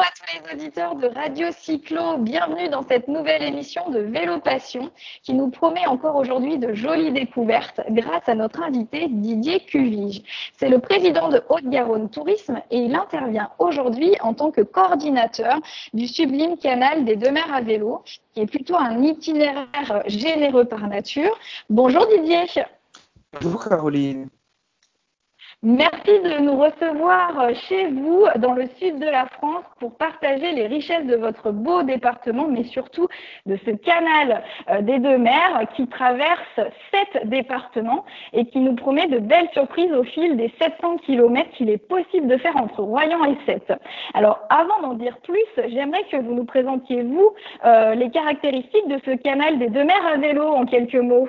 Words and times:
Bonjour 0.00 0.12
à 0.12 0.16
tous 0.16 0.48
les 0.48 0.54
auditeurs 0.54 0.94
de 0.94 1.08
Radio 1.08 1.48
Cyclo, 1.50 2.16
bienvenue 2.16 2.70
dans 2.70 2.82
cette 2.88 3.06
nouvelle 3.06 3.42
émission 3.42 3.90
de 3.90 3.98
Vélo 3.98 4.40
Passion 4.40 4.90
qui 5.22 5.34
nous 5.34 5.50
promet 5.50 5.86
encore 5.86 6.16
aujourd'hui 6.16 6.56
de 6.56 6.72
jolies 6.72 7.12
découvertes 7.12 7.82
grâce 7.90 8.26
à 8.26 8.34
notre 8.34 8.62
invité 8.62 9.08
Didier 9.10 9.60
Cuvige. 9.60 10.22
C'est 10.56 10.70
le 10.70 10.78
président 10.78 11.28
de 11.28 11.42
Haute-Garonne 11.50 12.08
Tourisme 12.08 12.62
et 12.70 12.78
il 12.78 12.94
intervient 12.94 13.50
aujourd'hui 13.58 14.14
en 14.22 14.32
tant 14.32 14.50
que 14.50 14.62
coordinateur 14.62 15.58
du 15.92 16.08
sublime 16.08 16.56
canal 16.56 17.04
des 17.04 17.16
deux 17.16 17.30
mers 17.30 17.52
à 17.52 17.60
vélo 17.60 18.02
qui 18.32 18.40
est 18.40 18.46
plutôt 18.46 18.76
un 18.76 19.02
itinéraire 19.02 20.02
généreux 20.06 20.64
par 20.64 20.88
nature. 20.88 21.38
Bonjour 21.68 22.06
Didier. 22.06 22.46
Bonjour 23.38 23.62
Caroline. 23.62 24.30
Merci 25.62 26.18
de 26.20 26.40
nous 26.40 26.56
recevoir 26.56 27.54
chez 27.68 27.88
vous 27.88 28.24
dans 28.38 28.54
le 28.54 28.64
sud 28.78 28.98
de 28.98 29.04
la 29.04 29.26
France 29.26 29.64
pour 29.78 29.94
partager 29.98 30.52
les 30.52 30.66
richesses 30.66 31.04
de 31.04 31.16
votre 31.16 31.50
beau 31.50 31.82
département, 31.82 32.48
mais 32.48 32.64
surtout 32.64 33.06
de 33.44 33.58
ce 33.66 33.72
canal 33.72 34.42
euh, 34.70 34.80
des 34.80 34.98
deux 34.98 35.18
mers 35.18 35.60
qui 35.76 35.86
traverse 35.86 36.60
sept 36.90 37.28
départements 37.28 38.06
et 38.32 38.46
qui 38.46 38.60
nous 38.60 38.74
promet 38.74 39.06
de 39.08 39.18
belles 39.18 39.50
surprises 39.52 39.92
au 39.92 40.04
fil 40.04 40.38
des 40.38 40.50
700 40.58 40.96
kilomètres 41.04 41.50
qu'il 41.50 41.68
est 41.68 41.86
possible 41.88 42.26
de 42.26 42.38
faire 42.38 42.56
entre 42.56 42.80
Royan 42.82 43.22
et 43.26 43.36
Sète. 43.44 43.70
Alors, 44.14 44.40
avant 44.48 44.80
d'en 44.80 44.94
dire 44.94 45.18
plus, 45.24 45.44
j'aimerais 45.68 46.04
que 46.10 46.16
vous 46.16 46.32
nous 46.32 46.46
présentiez, 46.46 47.02
vous, 47.02 47.34
euh, 47.66 47.94
les 47.94 48.10
caractéristiques 48.10 48.88
de 48.88 48.98
ce 49.04 49.10
canal 49.10 49.58
des 49.58 49.68
deux 49.68 49.84
mers 49.84 50.06
à 50.10 50.16
vélo 50.16 50.42
en 50.42 50.64
quelques 50.64 50.94
mots. 50.94 51.28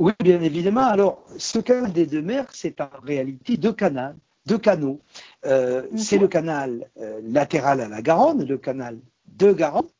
Oui, 0.00 0.12
bien 0.24 0.40
évidemment. 0.40 0.86
Alors, 0.86 1.22
ce 1.36 1.58
canal 1.58 1.92
des 1.92 2.06
deux 2.06 2.22
mers, 2.22 2.46
c'est 2.52 2.80
en 2.80 2.88
réalité 3.02 3.58
deux 3.58 3.74
canaux. 3.74 4.14
Deux 4.46 4.56
canaux. 4.56 5.02
Euh, 5.44 5.82
mhm. 5.92 5.98
C'est 5.98 6.16
le 6.16 6.26
canal 6.26 6.88
euh, 6.98 7.20
latéral 7.22 7.82
à 7.82 7.88
la 7.88 8.00
Garonne, 8.00 8.46
le 8.46 8.56
canal 8.56 8.98
de 9.26 9.52
Garonne, 9.52 9.90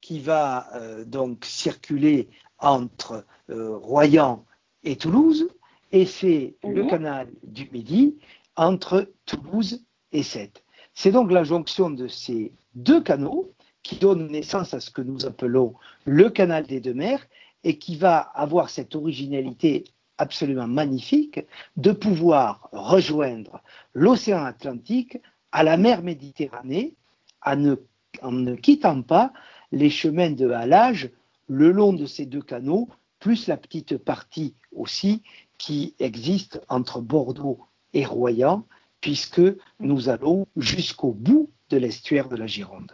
qui 0.00 0.18
va 0.18 0.66
euh, 0.74 1.04
donc 1.04 1.44
circuler 1.44 2.28
entre 2.58 3.24
Royan 3.48 4.44
et 4.82 4.96
Toulouse, 4.96 5.48
et 5.92 6.06
c'est 6.06 6.56
le 6.64 6.82
mhm. 6.82 6.90
canal 6.90 7.28
du 7.44 7.68
Midi 7.70 8.16
entre 8.56 9.08
Toulouse 9.24 9.84
et 10.10 10.24
Sète. 10.24 10.64
C'est 10.94 11.12
donc 11.12 11.30
la 11.30 11.44
jonction 11.44 11.90
de 11.90 12.08
ces 12.08 12.52
deux 12.74 13.02
canaux 13.02 13.52
qui 13.84 13.96
donne 13.96 14.26
naissance 14.26 14.74
à 14.74 14.80
ce 14.80 14.90
que 14.90 15.02
nous 15.02 15.26
appelons 15.26 15.74
le 16.06 16.28
canal 16.30 16.66
des 16.66 16.80
deux 16.80 16.94
mers 16.94 17.24
et 17.64 17.78
qui 17.78 17.96
va 17.96 18.18
avoir 18.18 18.70
cette 18.70 18.94
originalité 18.94 19.84
absolument 20.18 20.68
magnifique 20.68 21.40
de 21.76 21.92
pouvoir 21.92 22.68
rejoindre 22.72 23.62
l'océan 23.94 24.44
Atlantique 24.44 25.18
à 25.50 25.62
la 25.62 25.76
mer 25.76 26.02
Méditerranée 26.02 26.94
en 27.42 27.56
ne, 27.56 28.54
quittant 28.54 29.02
pas 29.02 29.32
les 29.72 29.90
chemins 29.90 30.30
de 30.30 30.50
halage 30.50 31.10
le 31.48 31.70
long 31.70 31.92
de 31.92 32.06
ces 32.06 32.26
deux 32.26 32.42
canaux, 32.42 32.88
plus 33.18 33.48
la 33.48 33.56
petite 33.56 33.98
partie 33.98 34.54
aussi 34.72 35.22
qui 35.58 35.94
existe 35.98 36.60
entre 36.68 37.00
Bordeaux 37.00 37.60
et 37.92 38.04
Royan, 38.04 38.66
puisque 39.00 39.42
nous 39.80 40.08
allons 40.08 40.46
jusqu'au 40.56 41.12
bout 41.12 41.50
de 41.70 41.76
l'estuaire 41.76 42.28
de 42.28 42.36
la 42.36 42.46
Gironde. 42.46 42.92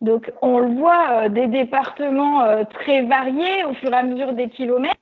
Donc 0.00 0.30
on 0.42 0.58
le 0.58 0.74
voit, 0.74 1.24
euh, 1.24 1.28
des 1.28 1.46
départements 1.46 2.42
euh, 2.42 2.64
très 2.64 3.02
variés 3.02 3.64
au 3.64 3.74
fur 3.74 3.92
et 3.92 3.96
à 3.96 4.02
mesure 4.02 4.32
des 4.34 4.48
kilomètres. 4.50 4.94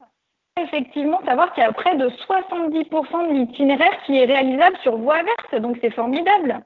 Effectivement, 0.56 1.20
savoir 1.24 1.52
qu'il 1.52 1.64
y 1.64 1.66
a 1.66 1.72
près 1.72 1.96
de 1.96 2.08
70% 2.08 3.28
de 3.28 3.34
l'itinéraire 3.34 3.92
qui 4.06 4.16
est 4.16 4.24
réalisable 4.24 4.76
sur 4.84 4.96
voie 4.96 5.22
verte, 5.22 5.60
donc 5.60 5.78
c'est 5.80 5.92
formidable. 5.92 6.62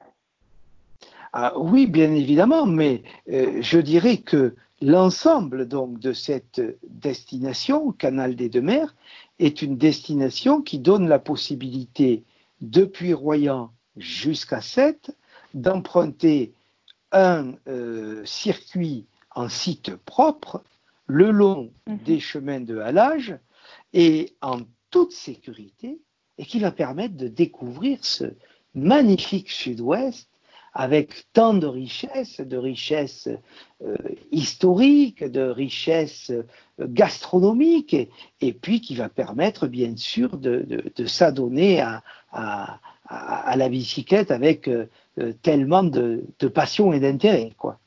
Ah, 1.33 1.53
oui, 1.57 1.87
bien 1.87 2.11
évidemment, 2.13 2.67
mais 2.67 3.01
euh, 3.31 3.57
je 3.61 3.79
dirais 3.79 4.17
que 4.17 4.55
l'ensemble 4.81 5.67
donc 5.67 5.99
de 5.99 6.13
cette 6.13 6.61
destination, 6.87 7.91
Canal 7.91 8.35
des 8.35 8.49
Deux 8.49 8.61
Mers, 8.61 8.95
est 9.39 9.63
une 9.63 9.77
destination 9.77 10.61
qui 10.61 10.77
donne 10.77 11.07
la 11.07 11.19
possibilité 11.19 12.23
depuis 12.61 13.13
Royan 13.13 13.71
jusqu'à 13.97 14.61
Sète 14.61 15.15
d'emprunter 15.53 16.53
un 17.11 17.53
euh, 17.67 18.23
circuit 18.25 19.05
en 19.35 19.49
site 19.49 19.95
propre 19.95 20.63
le 21.07 21.31
long 21.31 21.71
mhm. 21.87 21.97
des 22.05 22.19
chemins 22.19 22.61
de 22.61 22.77
halage 22.77 23.37
et 23.93 24.35
en 24.41 24.59
toute 24.91 25.11
sécurité 25.11 25.99
et 26.37 26.45
qui 26.45 26.59
va 26.59 26.71
permettre 26.71 27.15
de 27.15 27.27
découvrir 27.27 27.99
ce 28.03 28.25
magnifique 28.73 29.49
sud-ouest 29.49 30.29
avec 30.73 31.25
tant 31.33 31.53
de 31.53 31.67
richesses, 31.67 32.39
de 32.39 32.57
richesses 32.57 33.27
euh, 33.81 33.95
historiques, 34.31 35.23
de 35.23 35.41
richesses 35.41 36.29
euh, 36.29 36.45
gastronomiques, 36.79 37.95
et, 38.39 38.53
puis 38.53 38.79
qui 38.79 38.95
va 38.95 39.09
permettre 39.09 39.67
bien 39.67 39.95
sûr 39.97 40.37
de, 40.37 40.83
s'adonner 41.07 41.81
à, 41.81 42.79
la 43.09 43.69
bicyclette 43.69 44.31
avec 44.31 44.67
euh, 44.67 45.33
tellement 45.41 45.83
de, 45.83 46.23
passion 46.53 46.93
et 46.93 46.99
d'intérêt, 46.99 47.51
quoi. 47.57 47.77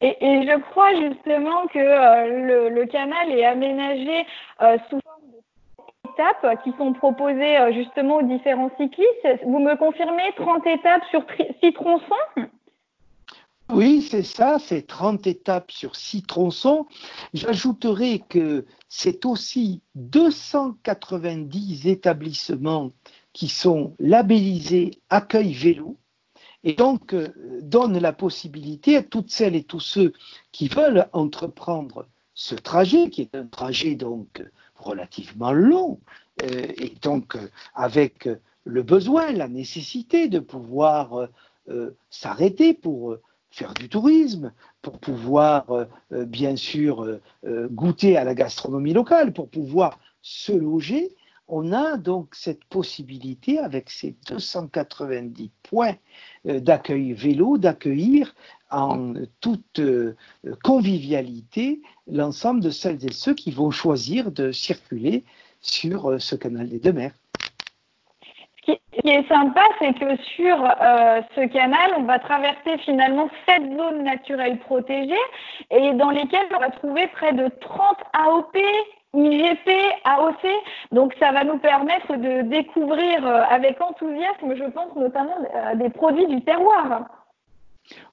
Et, 0.00 0.16
je 0.20 0.60
crois 0.70 0.90
justement 0.94 1.66
que 1.68 1.78
euh, 1.78 2.68
le, 2.68 2.86
canal 2.86 3.30
est 3.30 3.44
aménagé 3.44 4.26
euh, 4.60 4.76
sous 4.90 5.00
forme 5.00 5.22
d'étapes 6.04 6.62
qui 6.62 6.72
sont 6.76 6.92
proposées 6.92 7.56
justement 7.72 8.16
aux 8.16 8.22
différents 8.22 8.70
cyclistes. 8.78 9.26
Vous 9.44 9.58
me 9.58 9.76
confirmez 9.76 10.32
30 10.36 10.66
étapes 10.66 11.04
sur 11.10 11.24
6 11.62 11.72
tronçons 11.72 12.48
oui, 13.72 14.02
c'est 14.02 14.22
ça, 14.22 14.58
c'est 14.58 14.86
30 14.86 15.26
étapes 15.26 15.70
sur 15.70 15.96
6 15.96 16.24
tronçons. 16.24 16.86
J'ajouterai 17.32 18.18
que 18.28 18.66
c'est 18.90 19.24
aussi 19.24 19.80
290 19.94 21.88
établissements 21.88 22.92
qui 23.34 23.48
sont 23.48 23.94
labellisés 23.98 24.92
accueil 25.10 25.52
vélo. 25.52 25.98
Et 26.62 26.72
donc 26.72 27.12
euh, 27.12 27.28
donne 27.60 27.98
la 27.98 28.14
possibilité 28.14 28.96
à 28.96 29.02
toutes 29.02 29.30
celles 29.30 29.56
et 29.56 29.64
tous 29.64 29.80
ceux 29.80 30.14
qui 30.50 30.68
veulent 30.68 31.08
entreprendre 31.12 32.06
ce 32.32 32.54
trajet, 32.54 33.10
qui 33.10 33.20
est 33.20 33.34
un 33.34 33.46
trajet 33.46 33.96
donc 33.96 34.42
relativement 34.76 35.52
long, 35.52 36.00
euh, 36.42 36.66
et 36.78 36.94
donc 37.02 37.36
euh, 37.36 37.50
avec 37.74 38.28
le 38.64 38.82
besoin, 38.82 39.30
la 39.32 39.48
nécessité 39.48 40.28
de 40.28 40.38
pouvoir 40.38 41.28
s'arrêter 42.08 42.72
pour 42.72 43.16
faire 43.50 43.74
du 43.74 43.90
tourisme, 43.90 44.52
pour 44.80 44.98
pouvoir 44.98 45.66
bien 46.10 46.56
sûr 46.56 47.20
goûter 47.44 48.16
à 48.16 48.24
la 48.24 48.34
gastronomie 48.34 48.94
locale, 48.94 49.34
pour 49.34 49.50
pouvoir 49.50 49.98
se 50.22 50.52
loger, 50.52 51.14
on 51.48 51.72
a 51.72 51.96
donc 51.96 52.34
cette 52.34 52.64
possibilité, 52.64 53.58
avec 53.58 53.90
ces 53.90 54.16
290 54.28 55.50
points 55.62 55.94
euh, 56.46 56.60
d'accueil 56.60 57.12
vélo, 57.12 57.58
d'accueillir 57.58 58.34
en 58.70 59.14
toute 59.40 59.78
euh, 59.78 60.16
convivialité 60.62 61.80
l'ensemble 62.06 62.60
de 62.60 62.70
celles 62.70 63.04
et 63.04 63.12
ceux 63.12 63.34
qui 63.34 63.50
vont 63.50 63.70
choisir 63.70 64.30
de 64.30 64.52
circuler 64.52 65.24
sur 65.60 66.10
euh, 66.10 66.18
ce 66.18 66.34
canal 66.34 66.68
des 66.68 66.78
deux 66.78 66.92
mers. 66.92 67.12
Ce 68.66 68.72
qui 69.02 69.08
est 69.10 69.28
sympa, 69.28 69.60
c'est 69.78 69.92
que 69.92 70.16
sur 70.22 70.56
ce 71.36 71.46
canal, 71.48 71.90
on 71.98 72.04
va 72.04 72.18
traverser 72.18 72.78
finalement 72.78 73.28
sept 73.46 73.62
zones 73.62 74.04
naturelles 74.04 74.58
protégées 74.60 75.14
et 75.70 75.92
dans 75.92 76.08
lesquelles 76.08 76.46
on 76.56 76.60
va 76.60 76.70
trouver 76.70 77.06
près 77.08 77.34
de 77.34 77.50
30 77.60 77.98
AOP 78.14 78.56
IGP, 79.14 79.70
AOC. 80.04 80.46
Donc 80.92 81.14
ça 81.20 81.32
va 81.32 81.44
nous 81.44 81.58
permettre 81.58 82.16
de 82.16 82.42
découvrir 82.48 83.26
euh, 83.26 83.42
avec 83.48 83.80
enthousiasme, 83.80 84.54
je 84.56 84.70
pense 84.70 84.94
notamment 84.96 85.36
euh, 85.54 85.74
des 85.76 85.90
produits 85.90 86.26
du 86.26 86.42
terroir. 86.42 87.06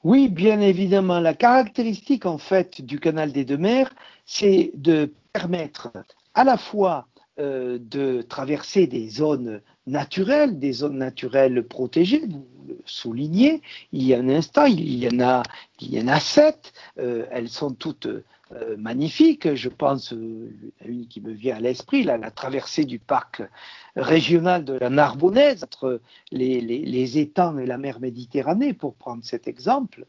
Oui, 0.04 0.28
bien 0.28 0.60
évidemment. 0.60 1.20
La 1.20 1.34
caractéristique 1.34 2.26
en 2.26 2.38
fait 2.38 2.82
du 2.82 3.00
canal 3.00 3.32
des 3.32 3.46
deux 3.46 3.58
mers, 3.58 3.92
c'est 4.26 4.72
de 4.76 5.14
permettre 5.34 5.92
à 6.34 6.44
la 6.44 6.58
fois 6.58 7.08
euh, 7.40 7.78
de 7.80 8.22
traverser 8.22 8.88
des 8.88 9.10
zones 9.10 9.62
naturelles, 9.88 10.60
des 10.60 10.74
zones 10.74 10.98
naturelles 10.98 11.64
protégées. 11.64 12.24
Vous 12.28 12.46
le 12.68 12.78
soulignez, 12.86 13.62
il 13.92 14.04
y 14.04 14.14
a 14.14 14.20
un 14.20 14.30
instant, 14.30 14.66
il 14.66 15.04
y 15.04 15.08
en 15.08 15.20
a, 15.20 15.44
il 15.80 15.96
y 15.96 16.02
en 16.02 16.08
a 16.08 16.20
sept. 16.20 16.74
elles 16.98 17.50
sont 17.50 17.72
toutes 17.72 18.08
euh, 18.54 18.76
magnifique. 18.78 19.56
Je 19.56 19.70
pense 19.70 20.14
euh, 20.14 20.52
à 20.84 20.88
une 20.88 21.08
qui 21.08 21.22
me 21.22 21.32
vient 21.32 21.56
à 21.56 21.60
l'esprit, 21.60 22.04
la, 22.04 22.32
traversée 22.32 22.86
du 22.86 23.00
parc 23.00 23.42
régional 23.96 24.66
de 24.66 24.74
la 24.74 24.90
Narbonnaise 24.90 25.64
entre 25.64 26.02
les, 26.32 27.18
étangs 27.18 27.58
et 27.58 27.66
la 27.66 27.78
mer 27.78 28.00
Méditerranée, 28.00 28.74
pour 28.74 28.96
prendre 28.96 29.24
cet 29.24 29.48
exemple. 29.48 30.06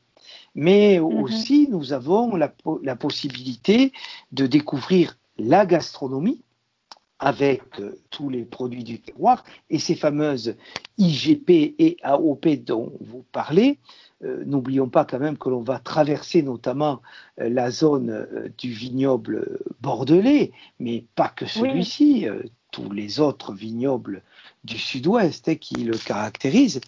Mais 0.54 0.98
mhm. 0.98 1.22
aussi, 1.22 1.68
nous 1.70 1.92
avons 1.92 2.34
la, 2.34 2.52
la, 2.82 2.96
possibilité 2.96 3.92
de 4.32 4.46
découvrir 4.46 5.18
la 5.38 5.66
gastronomie 5.66 6.42
avec 7.22 7.62
euh, 7.78 8.00
tous 8.10 8.28
les 8.28 8.44
produits 8.44 8.82
du 8.82 9.00
terroir 9.00 9.44
et 9.70 9.78
ces 9.78 9.94
fameuses 9.94 10.56
IGP 10.98 11.76
et 11.78 11.96
AOP 12.02 12.48
dont 12.64 12.92
vous 13.00 13.24
parlez. 13.30 13.78
Euh, 14.24 14.42
n'oublions 14.44 14.88
pas 14.88 15.04
quand 15.04 15.20
même 15.20 15.38
que 15.38 15.48
l'on 15.48 15.62
va 15.62 15.78
traverser 15.78 16.42
notamment 16.42 17.00
euh, 17.40 17.48
la 17.48 17.70
zone 17.70 18.26
du 18.58 18.72
vignoble 18.72 19.60
bordelais, 19.80 20.50
mais 20.80 21.06
pas 21.14 21.28
que 21.28 21.46
celui-ci, 21.46 22.26
tous 22.72 22.90
les 22.90 23.20
autres 23.20 23.52
vignobles 23.52 24.22
du 24.64 24.78
sud-ouest 24.78 25.48
hein, 25.48 25.56
qui 25.56 25.84
le 25.84 25.96
caractérisent. 25.96 26.80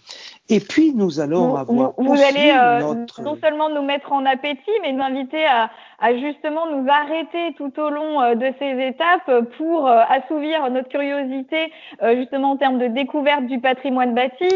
Et 0.48 0.60
puis 0.60 0.92
nous 0.94 1.20
allons 1.20 1.56
avoir 1.56 1.94
vous, 1.96 2.12
allez 2.12 2.52
euh, 2.54 3.06
non 3.22 3.36
seulement 3.42 3.70
nous 3.70 3.82
mettre 3.82 4.12
en 4.12 4.24
appétit, 4.26 4.70
mais 4.82 4.92
nous 4.92 5.02
inviter 5.02 5.44
à, 5.46 5.70
à 6.00 6.14
justement 6.16 6.70
nous 6.70 6.86
arrêter 6.88 7.54
tout 7.56 7.72
au 7.80 7.88
long 7.88 8.20
euh, 8.20 8.34
de 8.34 8.52
ces 8.58 8.88
étapes 8.88 9.48
pour 9.56 9.88
euh, 9.88 10.02
assouvir 10.08 10.70
notre 10.70 10.88
curiosité 10.88 11.72
justement 12.16 12.52
en 12.52 12.56
termes 12.56 12.78
de 12.78 12.88
découverte 12.88 13.46
du 13.46 13.58
patrimoine 13.58 14.14
bâti, 14.14 14.48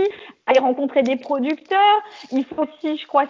aller 0.46 0.58
rencontrer 0.58 1.02
des 1.02 1.16
producteurs. 1.16 1.78
Il 2.32 2.44
faut 2.44 2.62
aussi, 2.62 2.98
je 2.98 3.06
crois, 3.06 3.24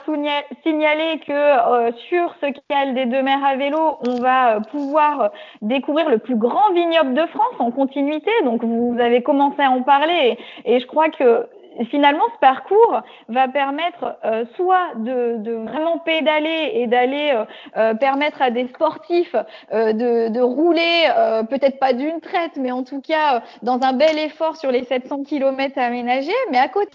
signaler 0.63 1.21
que 1.27 1.93
sur 2.09 2.35
ce 2.41 2.47
canal 2.69 2.95
des 2.95 3.07
deux 3.07 3.23
mers 3.23 3.45
à 3.45 3.57
vélo, 3.57 3.99
on 4.07 4.17
va 4.21 4.61
pouvoir 4.73 5.31
découvrir 5.63 6.09
le 6.09 6.19
plus 6.19 6.37
grand 6.37 6.73
vignoble 6.73 7.15
de 7.15 7.27
France 7.27 7.55
en 7.59 7.71
continuité. 7.71 8.31
Donc 8.45 8.65
vous 8.65 8.97
avez 8.99 9.23
commencé 9.23 9.63
à 9.63 9.71
en 9.78 9.78
parler 9.85 10.39
et 10.65 10.81
je 10.81 10.87
crois 10.87 11.11
que 11.11 11.47
finalement, 11.87 12.25
ce 12.35 12.39
parcours 12.41 13.03
va 13.29 13.49
permettre 13.49 14.17
euh, 14.25 14.45
soit 14.57 14.95
de, 14.97 15.65
vraiment 15.65 15.99
pédaler 15.99 16.73
et 16.75 16.87
d'aller 16.87 17.33
euh, 17.33 17.45
euh, 17.77 17.95
permettre 17.95 18.43
à 18.43 18.51
des 18.51 18.67
sportifs 18.69 19.35
de, 19.73 20.29
de, 20.29 20.41
rouler, 20.41 21.09
peut-être 21.51 21.79
pas 21.79 21.93
d'une 21.93 22.21
traite, 22.21 22.57
mais 22.57 22.73
en 22.73 22.83
tout 22.83 23.01
cas 23.01 23.43
dans 23.63 23.81
un 23.83 23.93
bel 23.93 24.19
effort 24.19 24.57
sur 24.57 24.71
les 24.71 24.85
700 24.85 25.25
km 25.25 25.79
aménagés. 25.79 26.33
Mais 26.51 26.59
à 26.59 26.69
côté 26.69 26.91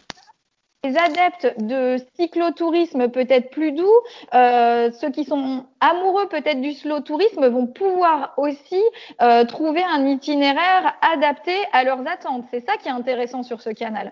les 0.83 0.97
adeptes 0.97 1.55
de 1.59 1.97
cyclotourisme 2.19 3.09
peut-être 3.09 3.49
plus 3.51 3.71
doux, 3.71 4.01
ceux 4.33 5.11
qui 5.11 5.23
sont 5.23 5.65
amoureux 5.79 6.27
peut-être 6.27 6.59
du 6.59 6.73
slow 6.73 6.99
tourisme 6.99 7.47
vont 7.47 7.67
pouvoir 7.67 8.33
aussi 8.37 8.81
trouver 9.47 9.81
un 9.83 10.05
itinéraire 10.05 10.93
adapté 11.01 11.55
à 11.71 11.83
leurs 11.83 12.05
attentes. 12.07 12.45
C'est 12.51 12.65
ça 12.65 12.75
qui 12.77 12.89
est 12.89 12.91
intéressant 12.91 13.43
sur 13.43 13.61
ce 13.61 13.69
canal. 13.69 14.11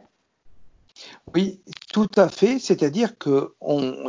Oui, 1.34 1.62
tout 1.94 2.10
à 2.16 2.30
fait. 2.30 2.60
C'est-à-dire 2.60 3.18
que 3.18 3.54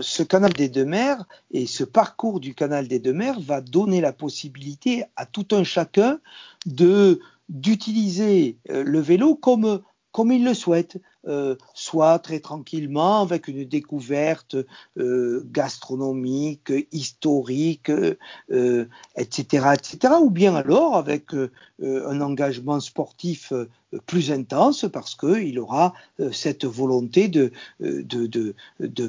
ce 0.00 0.23
canal 0.23 0.53
des 0.53 0.69
deux 0.69 0.85
mers 0.85 1.25
et 1.50 1.67
ce 1.67 1.85
parcours 1.85 2.41
du 2.41 2.55
canal 2.55 2.88
des 2.88 2.99
deux 2.99 3.12
mers 3.12 3.41
va 3.41 3.61
donner 3.61 4.00
la 4.00 4.12
possibilité 4.12 5.05
à 5.17 5.26
tout 5.26 5.47
un 5.53 5.65
chacun 5.65 6.19
de 6.67 7.20
d'utiliser 7.49 8.56
euh, 8.70 8.82
le 8.82 9.00
vélo 9.00 9.35
comme 9.35 9.82
il 10.32 10.44
le 10.44 10.55
souhaite, 10.55 10.97
euh, 11.28 11.54
soit 11.72 12.19
très 12.19 12.40
tranquillement 12.40 13.22
avec 13.22 13.46
une 13.46 13.64
découverte 13.64 14.56
euh, 14.98 15.46
gastronomique, 15.52 16.72
historique, 16.90 17.90
euh, 17.90 18.86
etc., 19.16 19.69
etc., 19.74 20.14
ou 20.20 20.30
bien 20.30 20.56
alors 20.56 20.96
avec 20.96 21.32
un 21.80 22.20
engagement 22.20 22.80
sportif 22.80 23.52
plus 24.06 24.32
intense 24.32 24.86
parce 24.92 25.14
qu'il 25.14 25.58
aura 25.58 25.94
cette 26.32 26.64
volonté 26.64 27.28
de, 27.28 27.52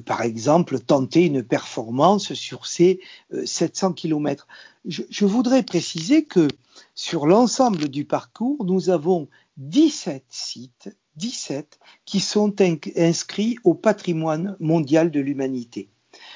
par 0.05 0.21
exemple, 0.21 0.79
tenter 0.79 1.25
une 1.25 1.43
performance 1.43 2.33
sur 2.33 2.65
ces 2.65 2.99
700 3.45 3.93
km. 3.93 4.47
Je, 4.85 5.03
je 5.09 5.25
voudrais 5.25 5.63
préciser 5.63 6.25
que 6.25 6.47
sur 6.95 7.25
l'ensemble 7.25 7.89
du 7.89 8.05
parcours, 8.05 8.65
nous 8.65 8.89
avons 8.89 9.27
17 9.57 10.23
sites, 10.29 10.89
17 11.17 11.79
qui 12.05 12.19
sont 12.19 12.53
inscrits 12.97 13.57
au 13.63 13.73
patrimoine 13.73 14.55
mondial 14.59 15.11
de 15.11 15.19
l'humanité. 15.19 15.89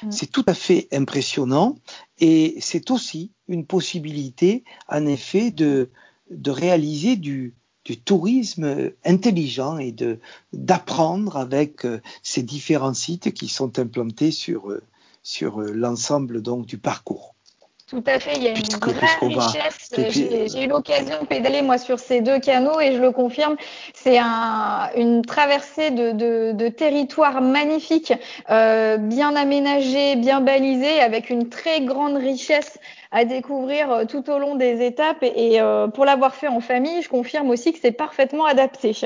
Mm. 0.04 0.12
C'est 0.12 0.32
tout 0.32 0.46
à 0.48 0.54
fait 0.54 0.88
impressionnant 0.92 1.78
et 2.20 2.58
c'est 2.60 2.92
aussi 2.92 3.32
une 3.48 3.66
possibilité, 3.66 4.64
en 4.88 5.06
effet, 5.06 5.52
de, 5.52 5.90
de 6.30 6.52
réaliser 6.52 7.16
du, 7.16 7.54
du 7.88 7.98
tourisme 7.98 8.92
intelligent 9.06 9.78
et 9.78 9.94
de 9.94 10.20
d'apprendre 10.52 11.38
avec 11.38 11.86
euh, 11.86 12.02
ces 12.22 12.44
différents 12.44 12.94
sites 12.94 13.34
qui 13.34 13.48
sont 13.48 13.80
implantés 13.80 14.32
sur, 14.32 14.72
euh, 14.72 14.82
sur 15.24 15.62
euh, 15.62 15.72
l'ensemble 15.72 16.42
donc 16.42 16.66
du 16.66 16.78
parcours. 16.78 17.37
Tout 17.90 18.04
à 18.06 18.20
fait, 18.20 18.34
il 18.36 18.44
y 18.44 18.48
a 18.48 18.52
une 18.52 18.80
grande 18.80 19.34
richesse. 19.34 19.94
J'ai 19.96 20.66
eu 20.66 20.68
l'occasion 20.68 21.22
de 21.22 21.26
pédaler 21.26 21.62
moi 21.62 21.78
sur 21.78 22.00
ces 22.00 22.20
deux 22.20 22.38
canaux 22.38 22.82
et 22.82 22.92
je 22.92 23.02
le 23.02 23.12
confirme, 23.12 23.56
c'est 23.94 24.18
un, 24.18 24.90
une 24.98 25.22
traversée 25.22 25.92
de, 25.92 26.12
de, 26.12 26.52
de 26.52 26.68
territoires 26.68 27.42
magnifiques, 27.42 28.12
euh, 28.50 28.98
bien 28.98 29.38
aménagés, 29.38 30.18
bien 30.18 30.42
balisés, 30.42 31.00
avec 31.00 31.30
une 31.30 31.48
très 31.48 31.80
grande 31.80 32.18
richesse 32.18 32.78
à 33.12 33.24
découvrir 33.24 33.90
euh, 33.90 34.04
tout 34.04 34.30
au 34.30 34.38
long 34.38 34.56
des 34.56 34.86
étapes. 34.86 35.24
Et, 35.24 35.62
euh, 35.62 35.88
pour 35.88 36.04
l'avoir 36.04 36.36
fait 36.36 36.50
en 36.50 36.60
famille, 36.60 37.02
je 37.02 37.08
confirme 37.08 37.50
aussi 37.50 37.72
que 37.72 37.80
c'est 37.82 37.94
parfaitement 37.94 38.44
adapté. 38.44 38.98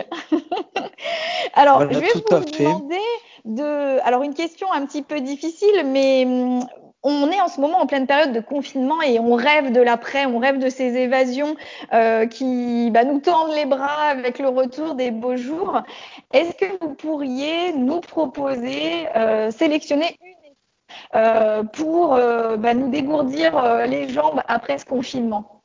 alors, 1.54 1.82
je 1.82 2.00
vais 2.00 2.08
vous 2.16 2.22
demander 2.58 2.96
de, 3.46 4.00
alors 4.04 4.24
une 4.24 4.34
question 4.34 4.72
un 4.72 4.88
petit 4.88 5.04
peu 5.04 5.22
difficile, 5.22 5.86
mais 5.86 6.26
hum, 6.26 6.66
on 7.04 7.32
est 7.32 7.42
en 7.42 7.48
ce 7.48 7.60
moment 7.60 7.80
en 7.80 7.88
pleine 7.88 8.06
période 8.06 8.32
de 8.32 8.40
confinement 8.40 9.02
et 9.02 9.20
on 9.20 9.36
rêve 9.36 9.72
de 9.72 9.82
l'après, 9.82 10.26
on 10.26 10.38
rêve 10.38 10.60
de 10.60 10.70
ces 10.70 10.96
évasions 10.98 11.56
euh, 11.94 12.28
qui 12.28 12.92
bah, 12.92 13.04
nous 13.04 13.20
tendent 13.20 13.54
les 13.56 13.66
bras 13.66 14.10
avec 14.10 14.40
le 14.40 14.50
retour 14.50 14.96
des 14.96 15.12
beaux 15.12 15.36
jours. 15.36 15.82
Est-ce 16.34 16.56
que 16.56 16.78
vous 16.80 16.94
pourriez 16.94 17.74
nous 17.74 18.02
proposer, 18.02 19.08
euh, 19.16 19.50
sélectionner 19.52 20.18
une 20.22 20.32
euh, 21.16 21.64
pour 21.64 22.10
bah, 22.10 22.74
nous 22.74 22.90
dégourdir 22.90 23.86
les 23.88 24.10
jambes 24.10 24.42
après 24.48 24.78
ce 24.78 24.86
confinement? 24.86 25.62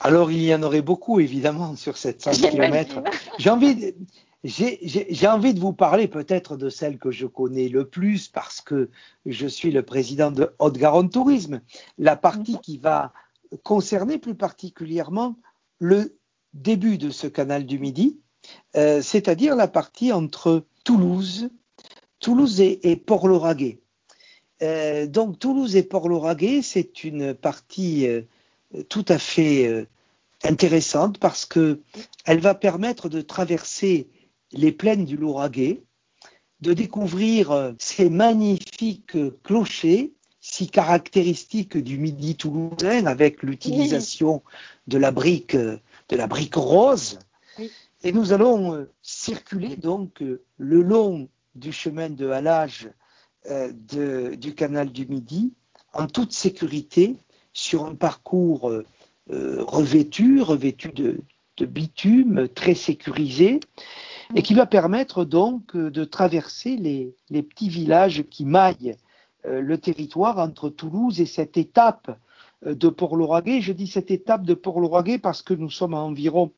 Alors, 0.00 0.30
il 0.30 0.42
y 0.42 0.54
en 0.54 0.62
aurait 0.62 0.82
beaucoup, 0.82 1.20
évidemment, 1.20 1.76
sur 1.76 1.96
cette 1.96 2.20
100 2.20 2.32
km. 2.50 3.00
J'ai 3.38 3.48
envie, 3.48 3.94
j'ai 4.44 5.26
envie 5.26 5.54
de 5.54 5.60
vous 5.60 5.72
parler 5.72 6.06
peut-être 6.06 6.56
de 6.56 6.68
celle 6.68 6.98
que 6.98 7.10
je 7.10 7.26
connais 7.26 7.68
le 7.68 7.88
plus 7.88 8.28
parce 8.28 8.60
que 8.60 8.90
je 9.24 9.46
suis 9.46 9.70
le 9.70 9.82
président 9.82 10.30
de 10.30 10.50
Haute-Garonne 10.58 11.08
Tourisme, 11.08 11.62
la 11.96 12.14
partie 12.14 12.58
qui 12.60 12.76
va 12.76 13.12
concerner 13.62 14.18
plus 14.18 14.34
particulièrement 14.34 15.36
le 15.78 16.18
début 16.52 16.98
de 16.98 17.08
ce 17.08 17.26
canal 17.26 17.64
du 17.64 17.78
Midi, 17.78 18.20
euh, 18.76 19.00
c'est-à-dire 19.00 19.56
la 19.56 19.66
partie 19.66 20.12
entre 20.12 20.66
Toulouse, 20.84 21.48
Toulouse 22.20 22.60
et, 22.60 22.96
Port-Lauragais. 22.96 23.80
Euh, 24.62 25.06
donc 25.06 25.38
Toulouse 25.38 25.74
et 25.74 25.82
Port-Lauragais, 25.82 26.60
c'est 26.60 27.02
une 27.02 27.32
partie 27.32 28.06
euh, 28.06 28.22
tout 28.90 29.04
à 29.08 29.18
fait 29.18 29.86
intéressante 30.42 31.18
parce 31.18 31.46
que 31.46 31.80
elle 32.26 32.40
va 32.40 32.54
permettre 32.54 33.08
de 33.08 33.20
traverser 33.20 34.08
les 34.54 34.72
plaines 34.72 35.04
du 35.04 35.16
Lauragais, 35.16 35.82
de 36.60 36.72
découvrir 36.72 37.50
euh, 37.50 37.72
ces 37.78 38.08
magnifiques 38.08 39.16
clochers 39.42 40.12
si 40.40 40.68
caractéristiques 40.68 41.76
du 41.76 41.98
midi 41.98 42.36
toulousain 42.36 43.06
avec 43.06 43.42
l'utilisation 43.42 44.42
de 44.86 44.98
la 44.98 45.10
brique 45.10 45.54
euh, 45.54 45.78
de 46.08 46.16
la 46.16 46.26
brique 46.26 46.54
rose. 46.54 47.18
Et 48.02 48.12
nous 48.12 48.32
allons 48.32 48.74
euh, 48.74 48.90
circuler 49.02 49.76
donc 49.76 50.22
le 50.56 50.82
long 50.82 51.28
du 51.54 51.72
chemin 51.72 52.10
de 52.10 52.28
halage 52.30 52.88
du 53.70 54.54
canal 54.54 54.90
du 54.90 55.06
Midi 55.06 55.52
en 55.92 56.06
toute 56.06 56.32
sécurité 56.32 57.14
sur 57.52 57.84
un 57.84 57.94
parcours 57.94 58.72
revêtu, 59.28 60.40
revêtu 60.40 60.88
de, 60.88 61.20
de 61.58 61.66
bitume, 61.66 62.48
très 62.48 62.74
sécurisé, 62.74 63.60
et 64.34 64.42
qui 64.42 64.54
va 64.54 64.66
permettre 64.66 65.24
donc 65.24 65.74
euh, 65.76 65.90
de 65.90 66.04
traverser 66.04 66.76
les, 66.76 67.42
petits 67.42 67.68
villages 67.68 68.24
qui 68.30 68.44
maillent 68.44 68.96
euh, 69.46 69.60
le 69.60 69.78
territoire 69.78 70.38
entre 70.38 70.68
Toulouse 70.68 71.20
et 71.20 71.26
cette 71.26 71.56
étape 71.56 72.16
euh, 72.66 72.74
de 72.74 72.88
Port-Lauragais. 72.88 73.60
Je 73.60 73.72
dis 73.72 73.86
cette 73.86 74.10
étape 74.10 74.44
de 74.44 74.54
Port-Lauragais 74.54 75.18
parce 75.18 75.42
que 75.42 75.54
nous 75.54 75.70
sommes 75.70 75.94
à 75.94 75.98
environ 75.98 76.52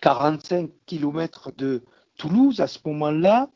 45 0.00 0.70
km 0.86 1.52
de 1.56 1.82
Toulouse 2.16 2.60
à 2.60 2.66
ce 2.66 2.78
moment-là. 2.86 3.48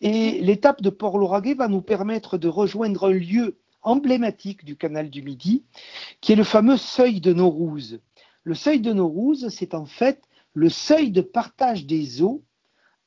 Et 0.00 0.40
l'étape 0.40 0.80
de 0.80 0.90
Port-Lauragais 0.90 1.54
va 1.54 1.68
nous 1.68 1.82
permettre 1.82 2.38
de 2.38 2.48
rejoindre 2.48 3.08
un 3.08 3.12
lieu 3.12 3.58
emblématique 3.82 4.64
du 4.64 4.76
canal 4.76 5.10
du 5.10 5.22
Midi, 5.22 5.64
qui 6.20 6.32
est 6.32 6.36
le 6.36 6.44
fameux 6.44 6.76
seuil 6.76 7.20
de 7.20 7.32
Naurouse. 7.32 8.00
Le 8.44 8.54
seuil 8.54 8.80
de 8.80 8.92
Naurouse, 8.92 9.48
c'est 9.50 9.74
en 9.74 9.86
fait 9.86 10.22
le 10.54 10.68
seuil 10.68 11.10
de 11.10 11.20
partage 11.20 11.86
des 11.86 12.22
eaux 12.22 12.42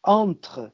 entre 0.03 0.72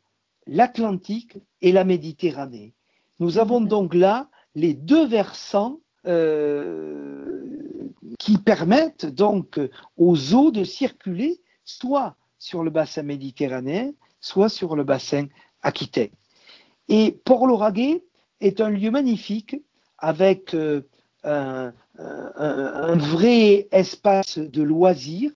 l'Atlantique 0.47 1.37
et 1.61 1.71
la 1.71 1.83
Méditerranée. 1.83 2.73
Nous 3.19 3.37
avons 3.37 3.61
donc 3.61 3.93
là 3.93 4.29
les 4.55 4.73
deux 4.73 5.05
versants 5.05 5.79
euh, 6.07 7.45
qui 8.17 8.37
permettent 8.37 9.05
donc 9.05 9.59
aux 9.97 10.33
eaux 10.33 10.51
de 10.51 10.63
circuler 10.63 11.41
soit 11.65 12.15
sur 12.39 12.63
le 12.63 12.69
bassin 12.69 13.03
méditerranéen, 13.03 13.91
soit 14.21 14.49
sur 14.49 14.75
le 14.75 14.83
bassin 14.83 15.27
aquitaine. 15.61 16.09
Et 16.87 17.11
Port-Lauragais 17.25 18.03
est 18.41 18.61
un 18.61 18.69
lieu 18.69 18.89
magnifique 18.91 19.57
avec 19.97 20.53
euh, 20.53 20.81
un, 21.23 21.73
vrai 22.95 23.67
espace 23.71 24.39
de 24.39 24.63
loisirs 24.63 25.31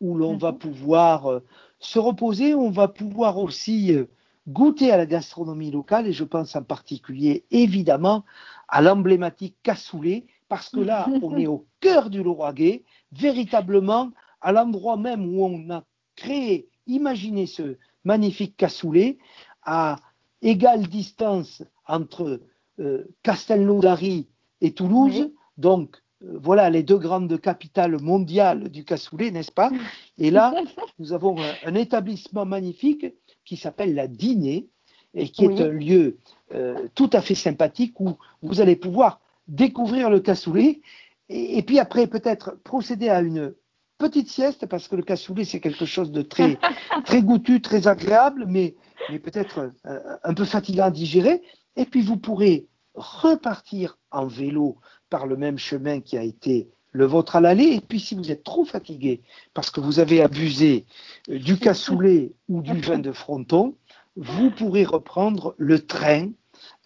où 0.00 0.14
l'on 0.14 0.36
va 0.36 0.52
pouvoir 0.52 1.26
euh, 1.26 1.42
se 1.82 1.98
reposer, 1.98 2.54
on 2.54 2.70
va 2.70 2.88
pouvoir 2.88 3.38
aussi 3.38 3.92
euh, 3.92 4.06
goûter 4.48 4.90
à 4.90 4.96
la 4.96 5.06
gastronomie 5.06 5.70
locale 5.70 6.06
et 6.06 6.12
je 6.12 6.24
pense 6.24 6.56
en 6.56 6.62
particulier 6.62 7.44
évidemment 7.50 8.24
à 8.68 8.80
l'emblématique 8.80 9.56
cassoulet 9.62 10.26
parce 10.48 10.70
que 10.70 10.80
là 10.80 11.08
on 11.22 11.36
est 11.36 11.46
au 11.46 11.66
cœur 11.80 12.08
du 12.08 12.22
Lauragais, 12.22 12.84
véritablement 13.12 14.10
à 14.40 14.52
l'endroit 14.52 14.96
même 14.96 15.26
où 15.26 15.44
on 15.44 15.70
a 15.70 15.84
créé, 16.16 16.68
imaginé 16.86 17.46
ce 17.46 17.76
magnifique 18.04 18.56
cassoulet 18.56 19.18
à 19.64 19.96
égale 20.40 20.86
distance 20.86 21.62
entre 21.86 22.40
euh, 22.80 23.04
Castelnaudary 23.22 24.28
et 24.60 24.72
Toulouse, 24.72 25.30
donc 25.58 26.01
voilà 26.24 26.70
les 26.70 26.82
deux 26.82 26.98
grandes 26.98 27.40
capitales 27.40 28.00
mondiales 28.00 28.68
du 28.68 28.84
cassoulet, 28.84 29.30
n'est-ce 29.30 29.52
pas? 29.52 29.70
Et 30.18 30.30
là, 30.30 30.54
nous 30.98 31.12
avons 31.12 31.36
un, 31.64 31.74
établissement 31.74 32.44
magnifique 32.44 33.06
qui 33.44 33.56
s'appelle 33.56 33.94
la 33.94 34.06
Dîner 34.06 34.68
et 35.14 35.28
qui 35.28 35.44
est 35.44 35.60
un 35.60 35.68
lieu 35.68 36.18
euh, 36.54 36.88
tout 36.94 37.10
à 37.12 37.20
fait 37.20 37.34
sympathique 37.34 37.98
où 38.00 38.16
vous 38.42 38.60
allez 38.60 38.76
pouvoir 38.76 39.20
découvrir 39.48 40.10
le 40.10 40.20
cassoulet. 40.20 40.80
Et 41.28 41.62
puis 41.62 41.78
après 41.78 42.06
peut-être 42.06 42.56
procéder 42.62 43.08
à 43.08 43.20
une 43.20 43.54
petite 43.98 44.28
sieste 44.28 44.66
parce 44.66 44.88
que 44.88 44.96
le 44.96 45.02
cassoulet 45.02 45.44
c'est 45.44 45.60
quelque 45.60 45.86
chose 45.86 46.12
de 46.12 46.22
très 46.22 46.58
très 47.04 47.22
goûtu, 47.22 47.60
très 47.60 47.88
agréable, 47.88 48.46
mais, 48.48 48.74
mais 49.10 49.18
peut-être 49.18 49.70
euh, 49.86 50.16
un 50.24 50.34
peu 50.34 50.44
fatigant 50.44 50.84
à 50.84 50.90
digérer. 50.90 51.42
Et 51.76 51.84
puis 51.84 52.02
vous 52.02 52.16
pourrez 52.16 52.68
repartir 52.94 53.98
en 54.10 54.26
vélo 54.26 54.76
par 55.10 55.26
le 55.26 55.36
même 55.36 55.58
chemin 55.58 56.00
qui 56.00 56.16
a 56.16 56.22
été 56.22 56.70
le 56.92 57.06
vôtre 57.06 57.36
à 57.36 57.40
l'aller. 57.40 57.64
Et 57.64 57.80
puis 57.80 58.00
si 58.00 58.14
vous 58.14 58.30
êtes 58.30 58.44
trop 58.44 58.64
fatigué 58.64 59.22
parce 59.54 59.70
que 59.70 59.80
vous 59.80 59.98
avez 59.98 60.22
abusé 60.22 60.86
euh, 61.28 61.38
du 61.38 61.58
cassoulet 61.58 62.32
ou 62.48 62.62
du 62.62 62.78
vin 62.80 62.98
de 62.98 63.12
fronton, 63.12 63.76
vous 64.16 64.50
pourrez 64.50 64.84
reprendre 64.84 65.54
le 65.56 65.84
train 65.84 66.28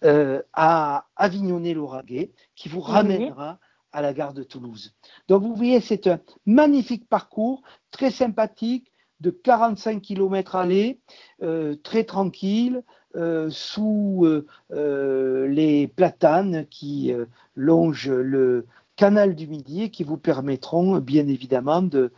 euh, 0.03 0.41
à 0.53 1.07
Avignonnet-Lauragais 1.17 2.31
qui 2.55 2.69
vous 2.69 2.81
ramènera 2.81 3.59
à 3.91 4.01
la 4.01 4.13
gare 4.13 4.33
de 4.33 4.43
Toulouse. 4.43 4.93
Donc 5.27 5.43
vous 5.43 5.55
voyez, 5.55 5.81
c'est 5.81 6.07
un 6.07 6.19
magnifique 6.45 7.07
parcours, 7.09 7.61
très 7.91 8.11
sympathique, 8.11 8.91
de 9.21 9.29
45 9.29 10.01
km 10.01 10.55
aller, 10.55 10.99
euh, 11.43 11.75
très 11.83 12.03
tranquille, 12.03 12.83
euh, 13.15 13.49
sous 13.49 14.25
euh, 14.71 15.47
les 15.47 15.87
platanes 15.87 16.65
qui 16.69 17.13
longent 17.55 18.11
le 18.11 18.67
canal 18.95 19.35
du 19.35 19.47
Midi 19.47 19.83
et 19.83 19.89
qui 19.89 20.03
vous 20.03 20.17
permettront 20.17 20.99
bien 20.99 21.27
évidemment 21.27 21.81
de 21.81 22.11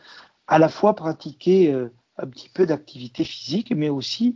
à 0.47 0.59
la 0.59 0.69
fois 0.69 0.95
pratiquer 0.95 1.71
un 2.17 2.27
petit 2.27 2.49
peu 2.49 2.65
d'activité 2.65 3.23
physique, 3.23 3.71
mais 3.75 3.89
aussi 3.89 4.35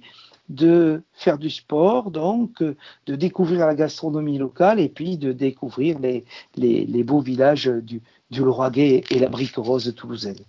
de 0.50 1.04
faire 1.14 1.38
du 1.38 1.50
sport, 1.50 2.12
donc 2.12 2.62
euh, 2.62 2.76
de 3.06 3.16
découvrir 3.16 3.66
la 3.66 3.76
gastronomie 3.76 4.38
locale 4.38 4.80
et 4.80 4.90
puis 4.90 5.18
de 5.18 5.32
découvrir 5.32 6.00
les, 6.00 6.26
les, 6.56 7.04
beaux 7.04 7.22
villages 7.22 7.68
du, 7.68 8.02
du 8.30 8.44
Lauragais 8.44 9.04
et 9.10 9.20
la 9.20 9.30
brique 9.30 9.56
rose 9.56 9.94
toulousaine. 9.96 10.44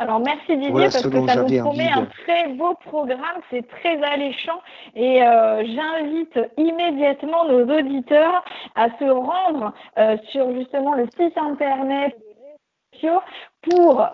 Alors 0.00 0.18
merci 0.18 0.56
Didier 0.56 0.72
parce 0.72 1.02
que 1.02 1.26
ça 1.26 1.36
nous 1.36 1.60
promet 1.62 1.90
un 1.90 2.06
très 2.24 2.48
beau 2.54 2.74
programme, 2.86 3.42
c'est 3.50 3.68
très 3.68 4.02
alléchant 4.02 4.62
et 4.96 5.22
euh, 5.22 5.62
j'invite 5.66 6.40
immédiatement 6.56 7.44
nos 7.44 7.64
auditeurs 7.78 8.42
à 8.76 8.88
se 8.98 9.04
rendre 9.04 9.74
euh, 9.98 10.16
sur 10.30 10.54
justement 10.54 10.94
le 10.94 11.04
site 11.18 11.36
internet 11.36 12.16
pour 13.62 14.06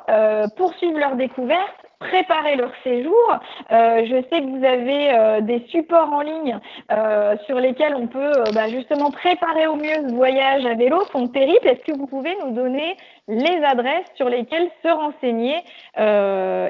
poursuivre 0.56 0.98
leur 0.98 1.16
découverte 1.16 1.86
préparer 1.98 2.56
leur 2.56 2.72
séjour. 2.84 3.38
Euh, 3.72 4.04
je 4.06 4.22
sais 4.28 4.40
que 4.40 4.58
vous 4.58 4.64
avez 4.64 5.14
euh, 5.14 5.40
des 5.40 5.64
supports 5.68 6.12
en 6.12 6.20
ligne 6.20 6.58
euh, 6.92 7.36
sur 7.46 7.58
lesquels 7.58 7.94
on 7.94 8.06
peut 8.06 8.32
bah, 8.54 8.68
justement 8.68 9.10
préparer 9.10 9.66
au 9.66 9.76
mieux 9.76 10.08
ce 10.08 10.14
voyage 10.14 10.64
à 10.66 10.74
vélo, 10.74 11.02
son 11.12 11.26
périple. 11.28 11.66
Est-ce 11.66 11.90
que 11.90 11.96
vous 11.96 12.06
pouvez 12.06 12.36
nous 12.44 12.52
donner 12.52 12.96
les 13.28 13.62
adresses 13.64 14.06
sur 14.14 14.28
lesquelles 14.28 14.70
se 14.82 14.88
renseigner 14.88 15.62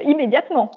immédiatement 0.09 0.71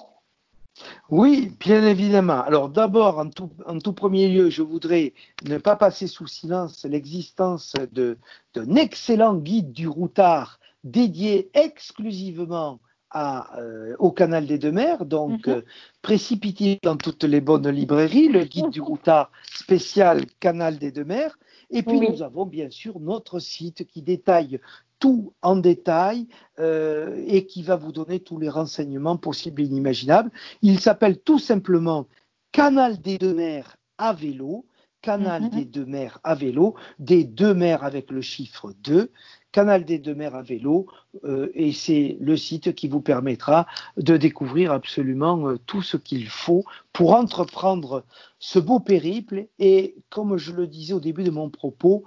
oui, 1.09 1.51
bien 1.59 1.85
évidemment. 1.85 2.41
Alors 2.43 2.69
d'abord, 2.69 3.19
en 3.19 3.29
tout, 3.29 3.51
en 3.65 3.77
tout, 3.79 3.93
premier 3.93 4.29
lieu, 4.29 4.49
je 4.49 4.61
voudrais 4.61 5.13
ne 5.45 5.57
pas 5.57 5.75
passer 5.75 6.07
sous 6.07 6.27
silence 6.27 6.85
l'existence 6.85 7.73
d'un 7.91 8.75
excellent 8.75 9.35
guide 9.35 9.73
du 9.73 9.87
routard 9.87 10.59
dédié 10.83 11.49
exclusivement 11.53 12.79
euh, 13.15 13.93
au 13.99 14.11
canal 14.11 14.47
des 14.47 14.57
deux 14.57 14.71
mers, 14.71 15.05
donc 15.05 15.45
mhm. 15.45 15.53
euh, 15.53 15.61
précipité 16.01 16.79
dans 16.81 16.95
toutes 16.95 17.25
les 17.25 17.41
bonnes 17.41 17.69
librairies, 17.69 18.29
le 18.29 18.45
guide 18.45 18.69
du 18.69 18.79
routard 18.79 19.31
spécial 19.53 20.25
canal 20.39 20.77
des 20.77 20.91
deux 20.91 21.03
mers. 21.03 21.37
Et 21.69 21.83
puis 21.83 21.99
nous 21.99 22.21
avons 22.21 22.45
bien 22.45 22.69
sûr 22.69 22.99
notre 22.99 23.39
site 23.39 23.85
qui 23.85 24.01
détaille 24.01 24.59
tout 25.01 25.33
en 25.41 25.57
détail 25.57 26.27
euh, 26.59 27.21
et 27.27 27.45
qui 27.45 27.63
va 27.63 27.75
vous 27.75 27.91
donner 27.91 28.21
tous 28.21 28.37
les 28.37 28.49
renseignements 28.49 29.17
possibles 29.17 29.61
et 29.61 29.65
inimaginables. 29.65 30.31
Il 30.61 30.79
s'appelle 30.79 31.19
tout 31.19 31.39
simplement 31.39 32.07
Canal 32.53 33.01
des 33.01 33.17
deux 33.17 33.33
mers 33.33 33.75
à 33.97 34.13
vélo 34.13 34.65
canal 35.01 35.43
mhm. 35.43 35.49
des 35.49 35.65
deux 35.65 35.85
mers 35.85 36.19
à 36.23 36.35
vélo, 36.35 36.75
des 36.99 37.23
deux 37.23 37.53
mers 37.53 37.83
avec 37.83 38.11
le 38.11 38.21
chiffre 38.21 38.73
2, 38.83 39.11
Canal 39.51 39.83
des 39.83 39.99
deux 39.99 40.15
mers 40.15 40.35
à 40.35 40.43
vélo, 40.43 40.87
euh, 41.25 41.51
et 41.53 41.73
c'est 41.73 42.17
le 42.21 42.37
site 42.37 42.73
qui 42.73 42.87
vous 42.87 43.01
permettra 43.01 43.67
de 43.97 44.15
découvrir 44.15 44.71
absolument 44.71 45.49
euh, 45.49 45.57
tout 45.65 45.81
ce 45.81 45.97
qu'il 45.97 46.27
faut 46.27 46.63
pour 46.93 47.13
entreprendre 47.13 48.05
ce 48.39 48.59
beau 48.59 48.79
périple. 48.79 49.47
Et 49.59 49.95
comme 50.09 50.37
je 50.37 50.53
le 50.53 50.67
disais 50.67 50.93
au 50.93 51.01
début 51.01 51.23
de 51.23 51.31
mon 51.31 51.49
propos, 51.49 52.05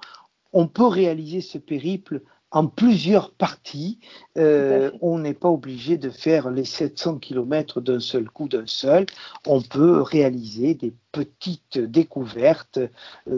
on 0.53 0.69
peut 0.69 0.87
réaliser 0.87 1.41
ce 1.41 1.59
périple 1.59 2.23
en 2.55 2.67
plusieurs 2.67 3.31
parties. 3.31 3.99
Euh, 4.39 4.91
on 5.03 5.19
n'est 5.19 5.35
pas 5.35 5.51
obligé 5.51 5.99
de 5.99 6.09
faire 6.09 6.51
les 6.51 6.65
700 6.65 7.19
km 7.19 7.81
d'un 7.83 8.01
seul 8.01 8.31
coup, 8.31 8.49
d'un 8.49 8.67
seul. 8.67 9.05
On 9.47 9.61
peut 9.61 10.01
réaliser 10.01 10.75
des 10.75 10.95
petites 11.13 11.79
découvertes 11.79 12.79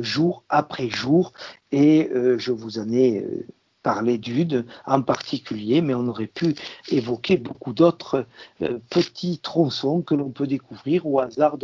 jour 0.00 0.44
après 0.48 0.88
jour. 0.88 1.32
Et 1.72 2.08
je 2.38 2.52
vous 2.52 2.78
en 2.78 2.88
ai 2.90 3.24
parler 3.86 4.18
d'une 4.18 4.64
en 4.84 5.00
particulier, 5.00 5.80
mais 5.80 5.94
on 5.94 6.08
aurait 6.08 6.26
pu 6.26 6.56
évoquer 6.90 7.36
beaucoup 7.36 7.72
d'autres 7.72 8.26
euh, 8.62 8.80
petits 8.90 9.38
tronçons 9.38 10.02
que 10.02 10.16
l'on 10.16 10.30
peut 10.30 10.48
découvrir 10.48 11.06
au 11.06 11.20
hasard 11.20 11.56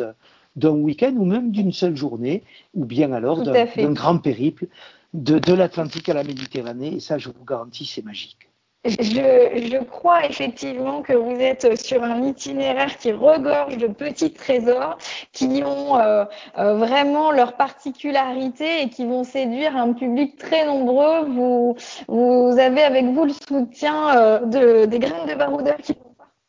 d'un 0.55 0.71
week-end 0.71 1.15
ou 1.17 1.25
même 1.25 1.51
d'une 1.51 1.73
seule 1.73 1.97
journée, 1.97 2.45
ou 2.75 2.85
bien 2.85 3.11
alors 3.11 3.43
d'un 3.43 3.93
grand 3.93 4.19
périple 4.19 4.69
de, 5.12 5.54
l'Atlantique 5.54 6.09
à 6.09 6.14
la 6.14 6.25
Méditerranée. 6.25 6.95
Et 6.95 7.00
ça, 7.00 7.19
je 7.19 7.28
vous 7.28 7.45
garantis, 7.45 7.87
c'est 7.87 8.04
magique. 8.04 8.49
Je, 8.85 9.81
crois 9.85 10.26
effectivement 10.26 11.02
que 11.02 11.12
vous 11.12 11.37
êtes 11.37 11.81
sur 11.81 12.02
un 12.02 12.21
itinéraire 12.25 12.97
qui 12.99 13.12
regorge 13.12 13.76
de 13.76 13.87
petits 13.87 14.33
trésors 14.33 14.99
qui 15.33 15.62
ont 15.64 16.00
euh, 16.00 16.25
euh, 16.59 16.75
vraiment 16.75 17.31
leur 17.31 17.57
particularité 17.57 18.83
et 18.83 18.88
qui 18.88 19.07
vont 19.07 19.23
séduire 19.23 19.76
un 19.76 19.92
public 19.92 20.37
très 20.37 20.66
nombreux. 20.66 21.26
Vous, 21.28 22.59
avez 22.59 22.83
avec 22.83 23.04
vous 23.04 23.25
le 23.25 23.33
soutien 23.33 24.16
euh, 24.16 24.40
de, 24.40 24.85
des 24.87 24.99
graines 24.99 25.28
de 25.28 25.35
baroudeur 25.37 25.76
qui 25.76 25.95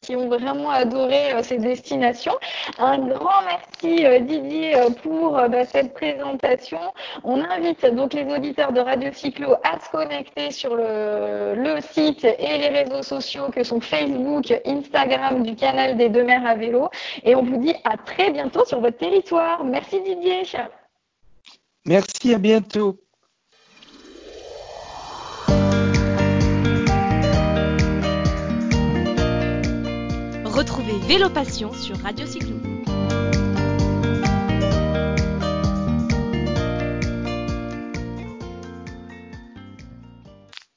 qui 0.03 0.15
ont 0.15 0.27
vraiment 0.27 0.69
adoré 0.69 1.33
euh, 1.33 1.41
ces 1.41 1.57
destinations. 1.57 2.37
Un 2.77 2.99
grand 2.99 3.41
merci 3.45 4.05
euh, 4.05 4.19
Didier 4.19 4.75
euh, 4.75 4.89
pour 5.01 5.31
bah, 5.33 5.65
cette 5.65 5.93
présentation. 5.93 6.79
On 7.23 7.41
invite 7.41 7.85
donc 7.95 8.13
les 8.13 8.25
auditeurs 8.31 8.73
de 8.73 8.81
Radio 8.81 9.09
Cyclo 9.11 9.55
à 9.63 9.79
se 9.79 9.89
connecter 9.89 10.51
sur 10.51 10.75
le, 10.75 11.55
le, 11.55 11.81
site 11.81 12.25
et 12.25 12.57
les 12.57 12.69
réseaux 12.69 13.01
sociaux 13.01 13.49
que 13.49 13.63
sont 13.63 13.79
Facebook, 13.81 14.53
Instagram 14.65 15.43
du 15.43 15.55
canal 15.55 15.97
des 15.97 16.09
deux 16.09 16.23
mers 16.23 16.45
à 16.45 16.55
vélo. 16.55 16.89
Et 17.23 17.35
on 17.35 17.43
vous 17.43 17.57
dit 17.57 17.75
à 17.85 17.97
très 17.97 18.31
bientôt 18.31 18.65
sur 18.65 18.79
votre 18.81 18.97
territoire. 18.97 19.63
Merci 19.63 20.01
Didier. 20.01 20.43
Merci, 21.85 22.33
à 22.33 22.37
bientôt. 22.37 22.99
Vélo 31.13 31.29
Passion 31.29 31.71
sur 31.73 31.95
Radio 31.99 32.25
Cyclo. 32.25 32.72